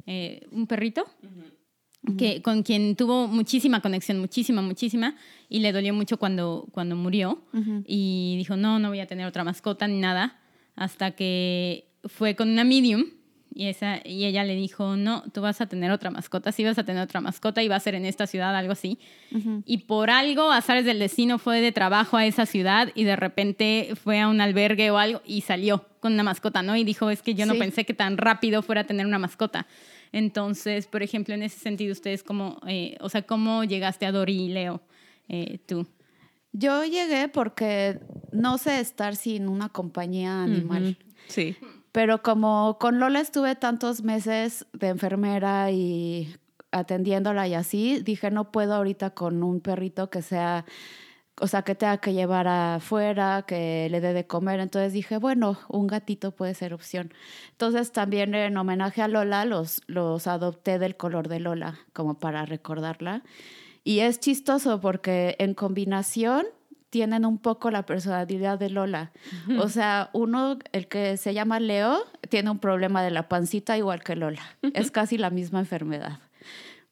[0.06, 1.04] eh, un perrito
[2.16, 5.16] que, con quien tuvo muchísima conexión, muchísima, muchísima,
[5.48, 7.42] y le dolió mucho cuando, cuando murió.
[7.86, 10.40] Y dijo, no, no voy a tener otra mascota ni nada,
[10.76, 13.06] hasta que fue con una medium
[13.54, 16.78] y, esa, y ella le dijo, no, tú vas a tener otra mascota, sí vas
[16.78, 18.98] a tener otra mascota y va a ser en esta ciudad, algo así.
[19.66, 23.90] Y por algo, azares del destino, fue de trabajo a esa ciudad y de repente
[24.02, 26.76] fue a un albergue o algo y salió con una mascota, ¿no?
[26.76, 27.58] Y dijo, es que yo no Sí.
[27.58, 29.66] pensé que tan rápido fuera a tener una mascota.
[30.12, 34.42] Entonces, por ejemplo, en ese sentido, ustedes, ¿cómo, eh, o sea, cómo llegaste a Dori
[34.42, 34.82] y Leo,
[35.28, 35.86] eh, tú?
[36.52, 37.98] Yo llegué porque
[38.30, 40.98] no sé estar sin una compañía animal.
[41.28, 41.56] Sí.
[41.92, 46.34] Pero como con Lola estuve tantos meses de enfermera y
[46.70, 50.64] atendiéndola y así, dije, no puedo ahorita con un perrito que sea,
[51.38, 54.58] o sea, que tenga que llevar afuera, que le dé de comer.
[54.60, 57.12] Entonces dije, bueno, un gatito puede ser opción.
[57.50, 62.46] Entonces también en homenaje a Lola los, los adopté del color de Lola, como para
[62.46, 63.22] recordarla.
[63.84, 66.46] Y es chistoso porque en combinación
[66.92, 69.12] tienen un poco la personalidad de Lola.
[69.58, 74.02] O sea, uno, el que se llama Leo, tiene un problema de la pancita igual
[74.02, 74.42] que Lola.
[74.74, 76.18] Es casi la misma enfermedad.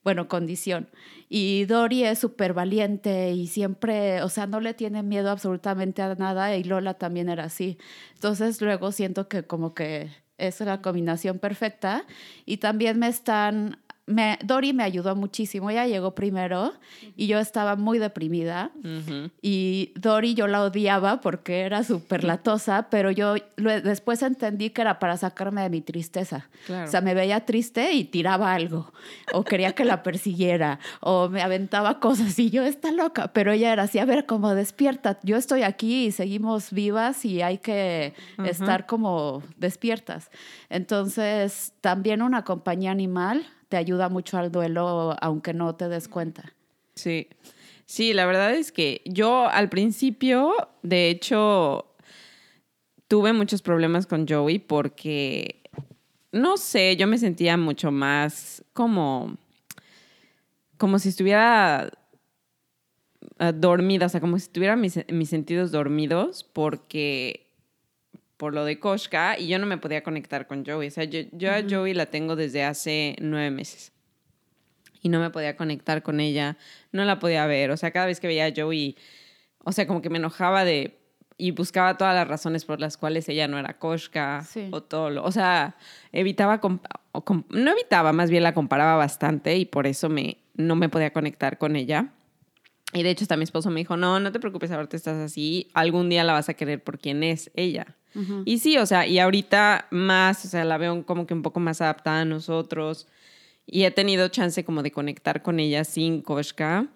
[0.03, 0.89] Bueno, condición.
[1.29, 6.15] Y Dori es súper valiente y siempre, o sea, no le tiene miedo absolutamente a
[6.15, 7.77] nada y Lola también era así.
[8.15, 10.09] Entonces luego siento que como que
[10.39, 12.07] es la combinación perfecta
[12.47, 13.79] y también me están...
[14.11, 16.73] Me, Dori me ayudó muchísimo, ella llegó primero
[17.16, 18.73] y yo estaba muy deprimida
[19.40, 24.99] y Dori yo la odiaba porque era súper latosa, pero yo después entendí que era
[24.99, 26.49] para sacarme de mi tristeza.
[26.66, 26.88] Claro.
[26.88, 28.92] O sea, me veía triste y tiraba algo,
[29.33, 33.73] o quería que la persiguiera, o me aventaba cosas y yo está loca, pero ella
[33.73, 38.14] era así, a ver, como despierta, yo estoy aquí y seguimos vivas y hay que
[38.44, 40.31] estar como despiertas.
[40.68, 46.52] Entonces, también una compañía animal te ayuda mucho al duelo, aunque no te des cuenta.
[46.94, 47.28] Sí.
[47.87, 50.52] Sí, la verdad es que yo al principio,
[50.83, 51.87] de hecho,
[53.09, 55.62] tuve muchos problemas con Joey porque,
[56.33, 59.37] no sé, yo me sentía mucho más como,
[60.76, 61.90] como si estuviera
[63.38, 67.50] ah, dormida, o sea, como si tuviera mis, mis sentidos dormidos porque
[68.40, 70.88] por lo de Koshka y yo no me podía conectar con Joey.
[70.88, 73.92] O sea, yo, yo a Joey la tengo desde hace nueve meses
[75.03, 76.57] y no me podía conectar con ella,
[76.90, 77.70] no la podía ver.
[77.70, 78.96] O sea, cada vez que veía a Joey,
[79.62, 80.96] o sea, como que me enojaba de
[81.37, 84.68] y buscaba todas las razones por las cuales ella no era Koshka Sí.
[84.72, 85.76] o todo lo, o sea,
[86.12, 86.61] evitaba
[87.12, 91.12] o no evitaba, más bien la comparaba bastante y por eso me no me podía
[91.12, 92.14] conectar con ella.
[92.92, 95.70] Y de hecho hasta mi esposo me dijo, "No, no te preocupes, ahorita estás así,
[95.74, 97.96] algún día la vas a querer por quién es ella."
[98.44, 101.61] Y sí, o sea, y ahorita más, o sea, la veo como que un poco
[101.61, 103.07] más adaptada a nosotros.
[103.66, 106.88] Y he tenido chance como de conectar con ella sin Koshka.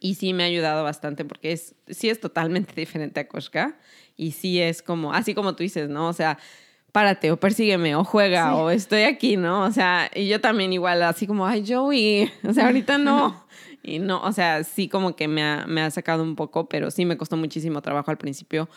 [0.00, 3.78] Y sí me ha ayudado bastante porque es, sí es totalmente diferente a Koshka.
[4.16, 6.08] Y sí es como, así como tú dices, ¿no?
[6.08, 6.38] O sea,
[6.90, 8.56] párate o persígueme o juega Sí.
[8.58, 9.62] o estoy aquí, ¿no?
[9.62, 13.46] O sea, y yo también igual, así como, ay, Joey, o sea, ahorita no.
[13.86, 16.90] Y no, o sea, sí como que me ha, me ha sacado un poco, pero
[16.90, 18.68] sí me costó muchísimo trabajo al principio.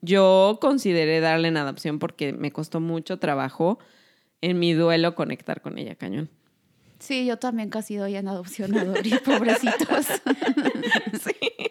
[0.00, 3.78] Yo consideré darle en adopción porque me costó mucho trabajo
[4.40, 6.30] en mi duelo conectar con ella, cañón.
[6.98, 10.06] Sí, yo también casi doy en adopción a Dori, pobrecitos.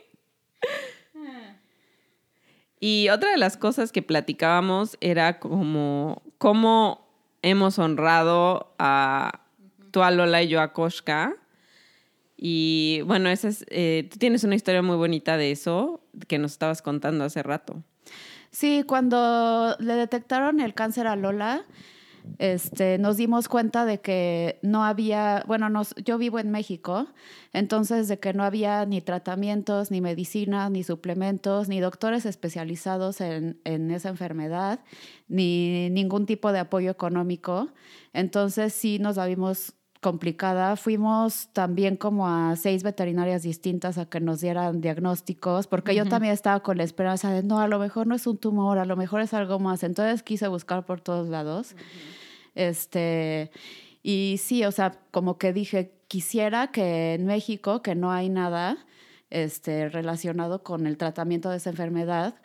[2.79, 7.07] Y otra de las cosas que platicábamos era como cómo
[7.41, 9.41] hemos honrado a
[9.91, 11.35] tú a Lola y yo a Koshka.
[12.37, 16.51] Y bueno, esa es, eh, tú tienes una historia muy bonita de eso que nos
[16.51, 17.83] estabas contando hace rato.
[18.51, 21.65] Sí, cuando le detectaron el cáncer a Lola,
[22.39, 27.07] este, nos dimos cuenta de que no había, bueno, nos, yo vivo en México,
[27.53, 33.59] entonces de que no había ni tratamientos, ni medicinas, ni suplementos, ni doctores especializados en,
[33.63, 34.81] en esa enfermedad,
[35.27, 37.69] ni ningún tipo de apoyo económico.
[38.13, 39.73] Entonces sí nos la vimos
[40.07, 40.77] complicada.
[40.77, 46.33] Fuimos también como a seis veterinarias distintas a que nos dieran diagnósticos, porque yo también
[46.33, 48.95] estaba con la esperanza de, no, a lo mejor no es un tumor, a lo
[48.95, 49.83] mejor es algo más.
[49.83, 51.75] Entonces quise buscar por todos lados.
[52.55, 53.51] Este,
[54.01, 58.77] y sí, o sea, como que dije, quisiera que en México, que no hay nada
[59.29, 62.35] este, relacionado con el tratamiento de esa enfermedad,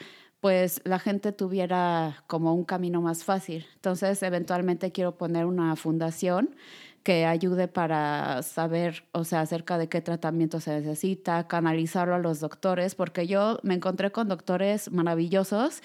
[0.41, 3.65] pues la gente tuviera como un camino más fácil.
[3.77, 6.57] Entonces, eventualmente quiero poner una fundación
[7.03, 12.41] que ayude para saber, o sea, acerca de qué tratamiento se necesita, canalizarlo a los
[12.41, 15.83] doctores, porque yo me encontré con doctores maravillosos,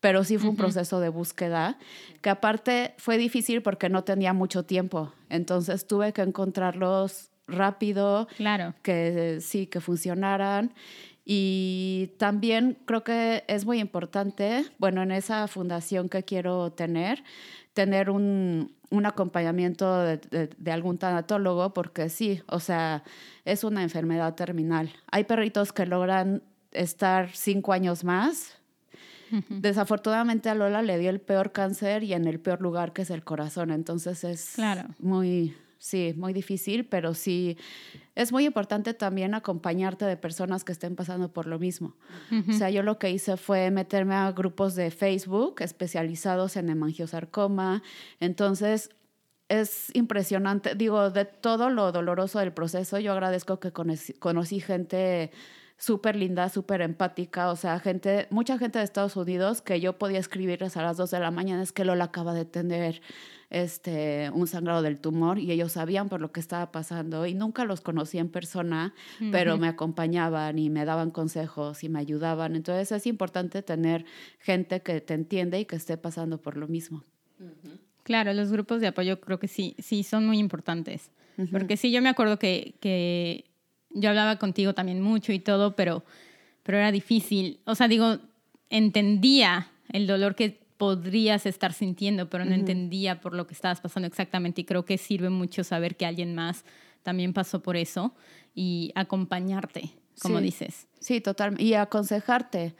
[0.00, 1.78] pero sí fue un proceso de búsqueda,
[2.20, 8.74] que aparte fue difícil porque no tenía mucho tiempo, entonces tuve que encontrarlos rápido, Claro.
[8.82, 10.74] que sí, que funcionaran.
[11.30, 17.22] Y también creo que es muy importante, bueno, en esa fundación que quiero tener,
[17.74, 23.02] tener un, un acompañamiento de, de- de algún tanatólogo, porque sí, o sea,
[23.44, 24.90] es una enfermedad terminal.
[25.10, 28.54] Hay perritos que logran estar cinco años más.
[29.50, 33.10] Desafortunadamente a Lola le dio el peor cáncer y en el peor lugar que es
[33.10, 34.88] el corazón, entonces es Claro.
[34.98, 37.56] muy, sí, muy difícil, pero sí
[38.14, 41.96] es muy importante también acompañarte de personas que estén pasando por lo mismo.
[42.48, 47.82] O sea, yo lo que hice fue meterme a grupos de Facebook especializados en hemangiosarcoma.
[48.18, 48.90] Entonces,
[49.48, 50.74] es impresionante.
[50.74, 55.30] Digo, de todo lo doloroso del proceso, yo agradezco que conocí, conocí gente
[55.78, 60.18] súper linda, súper empática, o sea, gente, mucha gente de Estados Unidos que yo podía
[60.18, 63.00] escribirles a las 2 de la mañana, es que Lola acaba de tener
[63.50, 67.64] este, un sangrado del tumor y ellos sabían por lo que estaba pasando y nunca
[67.64, 68.94] los conocí en persona,
[69.32, 72.56] pero me acompañaban y me daban consejos y me ayudaban.
[72.56, 74.04] Entonces es importante tener
[74.38, 77.04] gente que te entiende y que esté pasando por lo mismo.
[78.02, 81.10] Claro, los grupos de apoyo creo que sí, sí son muy importantes.
[81.52, 83.44] Porque sí, yo me acuerdo que, que
[83.90, 86.04] yo hablaba contigo también mucho y todo, pero,
[86.64, 87.60] pero era difícil.
[87.64, 88.18] O sea, digo,
[88.70, 94.06] entendía el dolor que podrías estar sintiendo, pero no entendía por lo que estabas pasando
[94.06, 94.62] exactamente.
[94.62, 96.64] Y creo que sirve mucho saber que alguien más
[97.02, 98.14] también pasó por eso
[98.54, 99.90] y acompañarte,
[100.22, 100.44] como Sí.
[100.44, 100.86] dices.
[101.00, 101.64] Sí, totalmente.
[101.64, 102.74] Y aconsejarte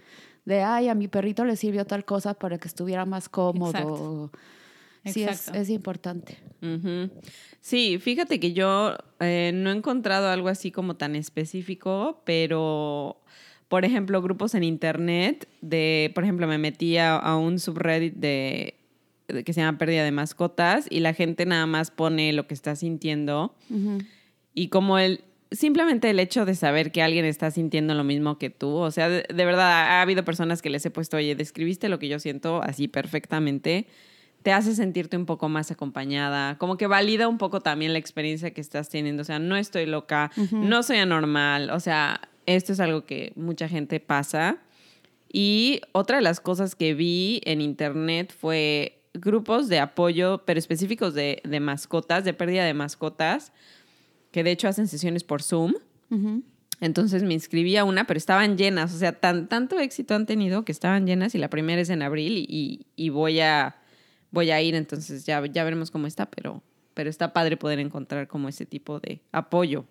[0.45, 3.71] de, ay, a mi perrito le sirvió tal cosa para que estuviera más cómodo.
[3.71, 4.31] Exacto.
[5.05, 5.61] Sí, es, Exacto.
[5.61, 6.39] es importante.
[6.63, 7.11] Ujú.
[7.61, 13.21] Sí, fíjate que yo eh, no he encontrado algo así como tan específico, pero,
[13.69, 18.75] por ejemplo, grupos en internet de, por ejemplo, me metí a, a un subreddit de,
[19.29, 22.55] de- que se llama Pérdida de Mascotas y la gente nada más pone lo que
[22.55, 23.55] está sintiendo.
[24.55, 28.51] Y como el simplemente el hecho de saber que alguien está sintiendo lo mismo que
[28.51, 31.89] tú, o sea, de, de verdad ha habido personas que les he puesto, oye, describiste
[31.89, 33.87] lo que yo siento así perfectamente,
[34.43, 38.51] te hace sentirte un poco más acompañada, como que valida un poco también la experiencia
[38.53, 42.21] que estás teniendo, o sea, no estoy loca, no soy anormal, o sea,
[42.57, 44.59] esto es algo que mucha gente pasa.
[45.33, 51.13] Y otra de las cosas que vi en internet fue grupos de apoyo, pero específicos
[51.15, 53.53] de, de mascotas, de pérdida de mascotas,
[54.31, 55.75] que de hecho hacen sesiones por Zoom.
[56.81, 60.65] Entonces me inscribí a una, pero estaban llenas, o sea, tan, tanto éxito han tenido
[60.65, 63.77] que estaban llenas y la primera es en abril y, y- y voy, a,
[64.31, 66.63] voy a ir, entonces ya, ya veremos cómo está, pero,
[66.95, 69.87] pero está padre poder encontrar como ese tipo de apoyo.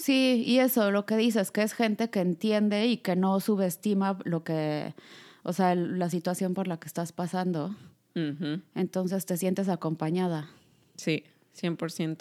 [0.00, 4.18] Sí, y eso, lo que dices, que es gente que entiende y que no subestima
[4.24, 4.94] lo que,
[5.42, 7.76] o sea, la situación por la que estás pasando.
[8.74, 10.48] Entonces te sientes acompañada.
[10.96, 11.24] Sí,
[11.60, 12.18] 100%.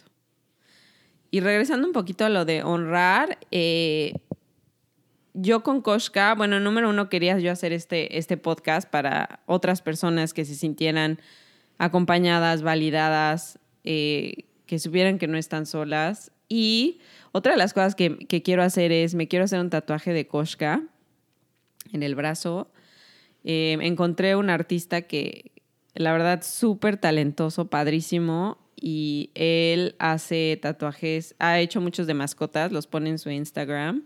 [1.32, 4.14] Y regresando un poquito a lo de honrar, eh,
[5.34, 10.34] yo con Koshka, bueno, número uno quería yo hacer este, este podcast para otras personas
[10.34, 11.20] que se sintieran
[11.78, 16.34] acompañadas, validadas, eh, que supieran que no están solas.
[16.50, 17.00] Y
[17.32, 20.84] otra de las cosas que, quiero hacer es, me quiero hacer un tatuaje de Koshka
[21.94, 22.72] en el brazo.
[23.44, 25.52] Eh, encontré un artista que,
[25.94, 28.58] la verdad, súper talentoso, padrísimo.
[28.76, 34.06] Y él hace tatuajes, ha hecho muchos de mascotas, los pone en su Instagram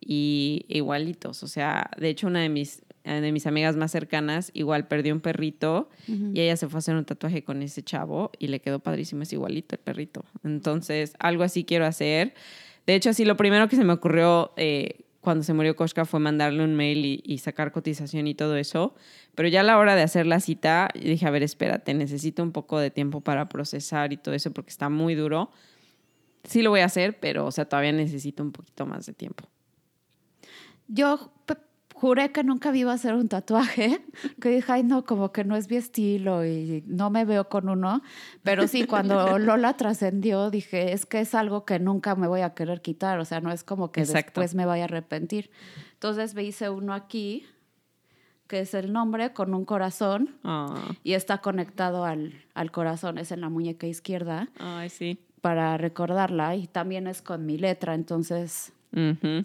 [0.00, 1.42] y igualitos.
[1.42, 2.82] O sea, de hecho, una de mis,
[3.14, 6.96] de mis amigas más cercanas igual perdió un perrito y ella se fue a hacer
[6.96, 10.24] un tatuaje con ese chavo y le quedó padrísimo, es igualito el perrito.
[10.44, 12.34] Entonces, algo así quiero hacer.
[12.86, 16.20] De hecho, así lo primero que se me ocurrió eh, cuando se murió Koshka fue
[16.20, 18.94] mandarle un mail y, y sacar cotización y todo eso.
[19.34, 22.52] Pero ya a la hora de hacer la cita, dije, a ver, espérate, necesito un
[22.52, 25.50] poco de tiempo para procesar y todo eso porque está muy duro.
[26.44, 29.44] Sí lo voy a hacer, pero, o sea, todavía necesito un poquito más de tiempo.
[30.88, 31.30] Yo
[32.00, 34.00] juré que nunca me iba a hacer un tatuaje,
[34.40, 37.68] que dije, ay, no, como que no es mi estilo y no me veo con
[37.68, 38.02] uno.
[38.42, 42.54] Pero sí, cuando Lola trascendió, dije, es que es algo que nunca me voy a
[42.54, 44.40] querer quitar, o sea, no es como que Exacto.
[44.40, 45.50] después me vaya a arrepentir.
[45.94, 47.44] Entonces me hice uno aquí,
[48.46, 53.30] que es el nombre con un corazón Ah, y está conectado al, al corazón, es
[53.32, 55.18] en la muñeca izquierda, Ay, sí.
[55.42, 59.44] para recordarla y también es con mi letra, entonces Ujú.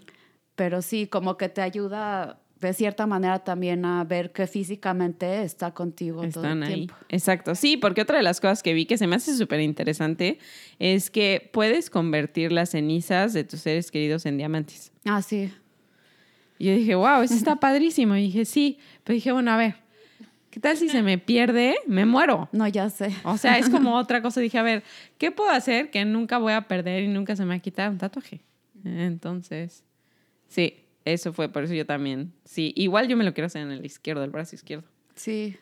[0.54, 5.72] pero sí, como que te ayuda de cierta manera también a ver que físicamente está
[5.72, 6.74] contigo todo el ahí.
[6.74, 6.94] tiempo.
[7.08, 7.54] Exacto.
[7.54, 10.38] Sí, porque otra de las cosas que vi que se me hace súper interesante
[10.78, 14.92] es que puedes convertir las cenizas de tus seres queridos en diamantes.
[15.04, 15.52] Ah, sí.
[16.58, 18.16] Y yo dije, wow, eso está padrísimo.
[18.16, 18.78] Y dije, sí.
[19.02, 19.84] Pero dije, bueno, a ver,
[20.54, 21.74] ¿Qué tal si se me pierde?
[21.88, 22.48] Me muero.
[22.52, 23.10] No, ya sé.
[23.24, 24.40] O sea, es como otra cosa.
[24.40, 24.84] Dije, a ver,
[25.18, 27.90] ¿qué puedo hacer que nunca voy a perder y nunca se me va a quitar
[27.90, 28.40] un tatuaje?
[28.84, 29.82] Entonces,
[30.46, 32.32] sí, eso fue, por eso yo también.
[32.44, 34.88] Sí, igual yo me lo quiero hacer en el izquierdo, el brazo izquierdo.
[35.14, 35.56] Sí.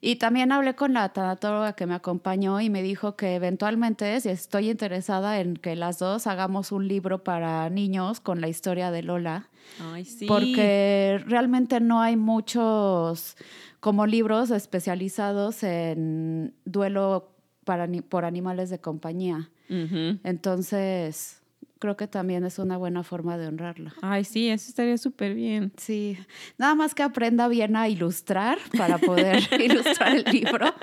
[0.00, 4.28] Y también hablé con la tanatóloga que me acompañó y me dijo que eventualmente, si
[4.28, 9.02] estoy interesada en que las dos hagamos un libro para niños con la historia de
[9.02, 9.48] Lola.
[9.92, 10.26] Ay, sí.
[10.26, 13.36] Porque realmente no hay muchos
[13.80, 19.50] como libros especializados en duelo para, por animales de compañía.
[19.68, 21.37] Entonces,
[21.78, 23.94] creo que también es una buena forma de honrarla.
[24.02, 25.72] Ay, sí, eso estaría súper bien.
[25.76, 26.18] Sí,
[26.58, 30.74] nada más que aprenda bien a ilustrar para poder ilustrar el libro,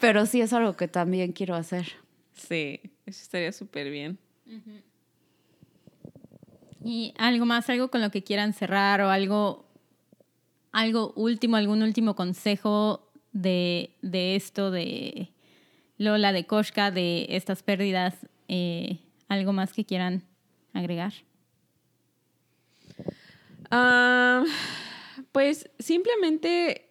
[0.00, 1.86] pero sí es algo que también quiero hacer.
[2.32, 4.18] Sí, eso estaría súper bien.
[6.84, 9.66] Y algo más, algo con lo que quieran cerrar o algo,
[10.70, 13.90] algo último, algún último consejo de,
[14.36, 15.32] esto, de
[15.98, 18.14] Lola, de Koshka, de estas pérdidas,
[18.48, 20.22] eh, algo más que quieran
[20.76, 21.12] agregar?
[23.70, 24.44] Ah,
[25.32, 26.86] pues simplemente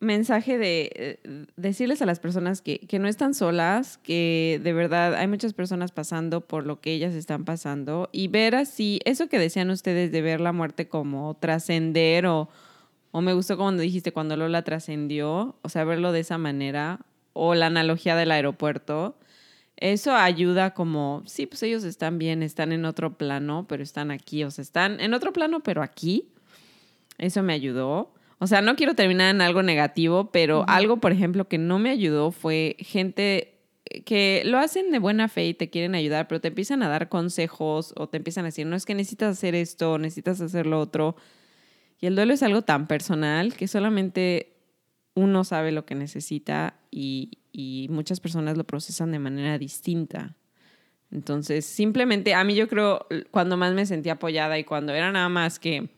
[0.00, 1.18] mensaje de
[1.56, 5.90] decirles a las personas que, que, no están solas, que de verdad hay muchas personas
[5.90, 10.22] pasando por lo que ellas están pasando y ver así, eso que decían ustedes de
[10.22, 12.48] ver la muerte como trascender o,
[13.10, 17.00] o me gustó cuando dijiste cuando Lola trascendió, o sea, verlo de esa manera
[17.32, 19.16] o la analogía del aeropuerto
[19.80, 24.42] eso ayuda como, sí, pues ellos están bien, están en otro plano, pero están aquí,
[24.42, 26.32] o sea, están en otro plano, pero aquí.
[27.16, 28.12] Eso me ayudó.
[28.38, 31.90] O sea, no quiero terminar en algo negativo, pero algo, por ejemplo, que no me
[31.90, 33.58] ayudó fue gente
[34.04, 37.08] que lo hacen de buena fe y te quieren ayudar, pero te empiezan a dar
[37.08, 40.78] consejos o te empiezan a decir, no es que necesitas hacer esto, necesitas hacer lo
[40.78, 41.16] otro.
[42.00, 44.56] Y el duelo es algo tan personal que solamente
[45.14, 50.36] uno sabe lo que necesita y, y muchas personas lo procesan de manera distinta.
[51.10, 55.28] Entonces, simplemente, a mí yo creo, cuando más me sentí apoyada y cuando era nada
[55.28, 55.90] más que,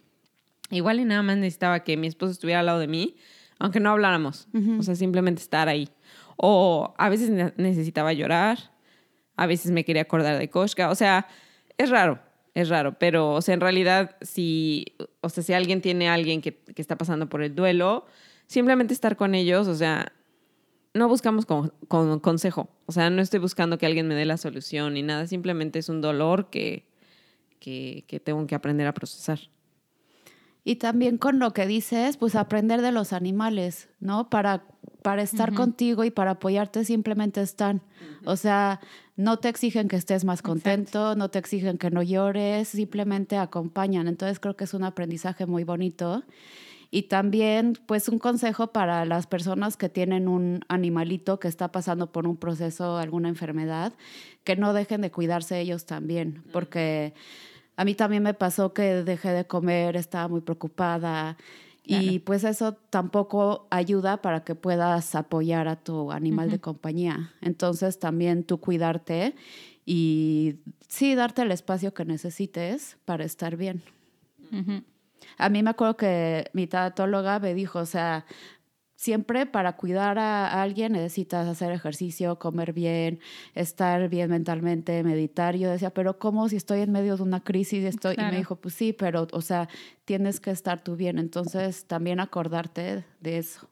[0.70, 3.16] igual y nada más necesitaba que mi esposo estuviera al lado de mí,
[3.58, 4.48] aunque no habláramos,
[4.78, 5.90] o sea, simplemente estar ahí.
[6.36, 8.72] O a veces necesitaba llorar,
[9.36, 11.28] a veces me quería acordar de Koshka, o sea,
[11.76, 12.20] es raro,
[12.54, 14.86] es raro, pero, o sea, en realidad, si,
[15.20, 18.06] o sea, si alguien tiene a alguien que, que está pasando por el duelo,
[18.46, 20.10] simplemente estar con ellos, o sea,
[20.94, 21.70] no buscamos con,
[22.20, 22.68] consejo.
[22.86, 25.26] O sea, no estoy buscando que alguien me dé la solución ni nada.
[25.26, 26.86] Simplemente es un dolor que,
[27.60, 29.38] que, tengo que aprender a procesar.
[30.64, 34.28] Y también con lo que dices, pues aprender de los animales, ¿no?
[34.28, 34.64] Para,
[35.02, 37.82] para estar contigo y para apoyarte simplemente están.
[38.24, 38.80] O sea,
[39.16, 44.08] no te exigen que estés más contento, no te exigen que no llores, simplemente acompañan.
[44.08, 46.24] Entonces creo que es un aprendizaje muy bonito.
[46.90, 52.10] Y también, pues, un consejo para las personas que tienen un animalito que está pasando
[52.10, 53.92] por un proceso, alguna enfermedad,
[54.42, 57.14] que no dejen de cuidarse ellos también, porque
[57.76, 61.36] a mí también me pasó que dejé de comer, estaba muy preocupada.
[61.82, 67.32] Y pues eso tampoco ayuda para que puedas apoyar a tu animal de compañía.
[67.40, 69.34] Entonces también tú cuidarte
[69.86, 73.82] y sí, darte el espacio que necesites para estar bien.
[75.38, 78.26] A mí me acuerdo que mi tanatóloga me dijo, o sea,
[79.00, 83.18] siempre para cuidar a alguien necesitas hacer ejercicio, comer bien,
[83.54, 85.56] estar bien mentalmente, meditar.
[85.56, 87.82] yo decía, pero ¿cómo si estoy en medio de una crisis?
[87.84, 88.16] Estoy...
[88.18, 89.70] Y me dijo, pues sí, pero, o sea,
[90.04, 91.18] tienes que estar tú bien.
[91.18, 93.70] Entonces, también acordarte de eso.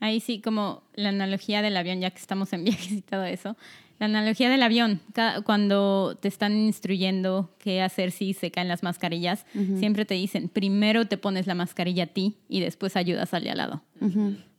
[0.00, 3.56] Ahí sí, como la analogía del avión, ya que estamos en viajes y todo eso,
[3.98, 5.00] la analogía del avión,
[5.44, 9.46] cuando te están instruyendo qué hacer si se caen las mascarillas,
[9.78, 13.50] siempre te dicen, primero te pones la mascarilla a ti y después ayudas al de
[13.50, 13.82] al lado.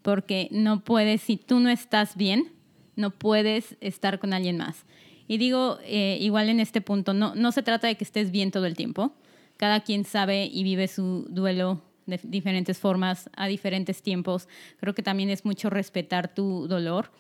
[0.02, 2.52] Porque no puedes, si tú no estás bien,
[2.96, 4.86] no puedes estar con alguien más.
[5.28, 8.50] Y digo, eh, igual en este punto, no, no se trata de que estés bien
[8.50, 9.14] todo el tiempo.
[9.58, 14.48] Cada quien sabe y vive su duelo de diferentes formas, a diferentes tiempos.
[14.80, 17.12] Creo que también es mucho respetar tu dolor.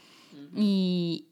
[0.55, 1.25] Y,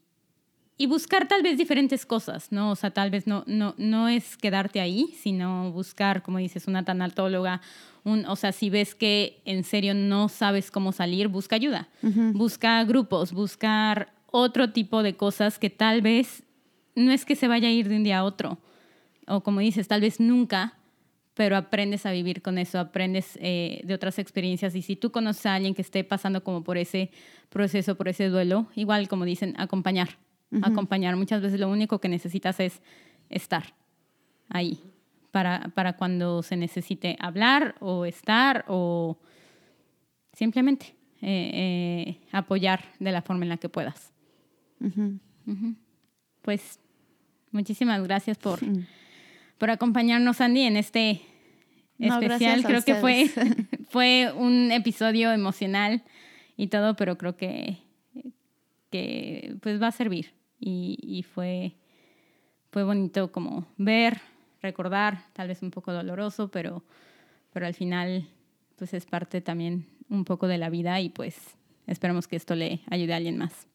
[0.78, 2.70] y buscar tal vez diferentes cosas, ¿no?
[2.70, 6.84] O sea, tal vez no, no, no es quedarte ahí, sino buscar, como dices, una
[6.84, 7.62] tanatóloga,
[8.04, 11.88] un, o sea, si ves que en serio no sabes cómo salir, busca ayuda,
[12.34, 16.42] busca grupos, buscar otro tipo de cosas que tal vez
[16.94, 18.58] no es que se vaya a ir de un día a otro,
[19.26, 20.75] o como dices, tal vez nunca,
[21.36, 25.46] pero aprendes a vivir con eso, aprendes eh, de otras experiencias y si tú conoces
[25.46, 27.10] a alguien que esté pasando como por ese
[27.50, 30.18] proceso, por ese duelo, igual como dicen, acompañar
[30.62, 31.16] acompañar.
[31.16, 32.80] Muchas veces lo único que necesitas es
[33.28, 33.74] estar
[34.48, 34.80] ahí
[35.30, 39.18] para, para cuando se necesite hablar o estar o
[40.32, 44.12] simplemente eh, eh, apoyar de la forma en la que puedas.
[46.42, 46.78] Pues
[47.50, 48.60] muchísimas gracias por.
[49.58, 51.22] Por acompañarnos, Andy, en este
[51.98, 52.62] No, especial.
[52.62, 53.30] Creo que fue,
[53.90, 56.02] fue un episodio emocional
[56.56, 57.78] y todo, pero creo que,
[58.90, 60.34] que pues va a servir.
[60.58, 61.76] Y, y fue,
[62.70, 64.20] fue bonito como ver,
[64.62, 66.84] recordar, tal vez un poco doloroso, pero,
[67.52, 68.28] pero al final
[68.76, 72.80] pues es parte también un poco de la vida y pues esperamos que esto le
[72.90, 73.66] ayude a alguien más.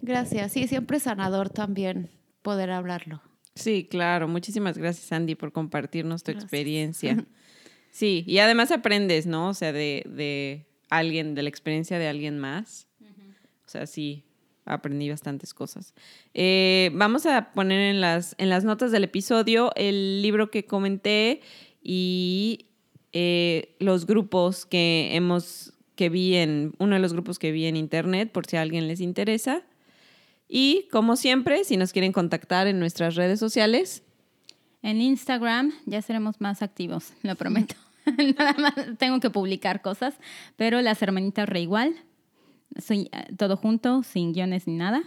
[0.00, 0.52] Gracias.
[0.52, 2.10] Sí, siempre es sanador también
[2.42, 3.22] poder hablarlo.
[3.54, 4.28] Sí, claro.
[4.28, 6.44] Muchísimas gracias, Andy, por compartirnos tu Gracias.
[6.44, 7.24] experiencia.
[7.90, 9.50] Sí, y además aprendes, ¿no?
[9.50, 12.88] O sea, de, de alguien, de la experiencia de alguien más.
[13.64, 14.24] O sea, sí,
[14.64, 15.94] aprendí bastantes cosas.
[16.34, 21.40] Eh, vamos a poner en las, en las notas del episodio el libro que comenté
[21.82, 22.66] y
[23.12, 27.76] eh, los grupos que hemos, que vi en, uno de los grupos que vi en
[27.76, 29.62] internet, por si a alguien les interesa.
[30.48, 34.02] Y como siempre, si nos quieren contactar en nuestras redes sociales,
[34.82, 37.74] En Instagram ya seremos más activos, lo prometo.
[38.38, 40.14] Nada más tengo que publicar cosas,
[40.56, 41.94] pero las hermanitas re igual.
[42.78, 45.02] Soy eh, todo junto, sin guiones ni nada.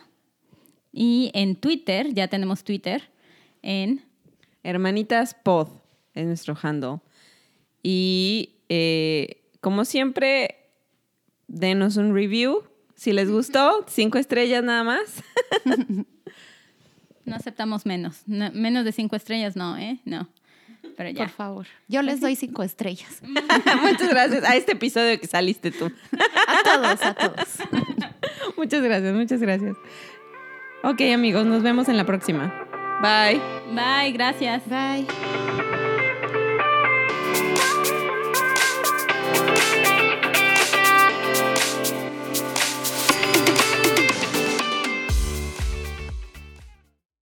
[0.91, 3.11] Y en Twitter, ya tenemos Twitter,
[3.61, 4.01] en
[4.63, 5.69] Hermanitas Pod
[6.13, 6.99] es nuestro handle.
[7.83, 10.55] Y eh, como siempre,
[11.47, 12.63] denos un review.
[12.97, 15.23] Si les gustó, cinco estrellas nada más.
[17.25, 18.23] no aceptamos menos.
[18.25, 19.99] No- menos de cinco estrellas no, ¿eh?
[20.03, 20.27] No.
[20.97, 21.25] Pero ya.
[21.25, 21.67] Por favor.
[21.87, 23.21] Yo les doy cinco estrellas.
[23.81, 25.91] Muchas gracias a este episodio que saliste tú.
[26.47, 27.47] A todos, a todos.
[28.57, 29.77] Muchas gracias, muchas gracias.
[30.83, 32.51] Ok, amigos, nos vemos en la próxima.
[33.01, 33.39] Bye.
[33.75, 34.63] Bye, gracias.
[34.67, 35.76] Bye.